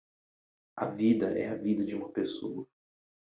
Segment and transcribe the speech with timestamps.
[0.77, 2.67] A vida é a vida de uma pessoa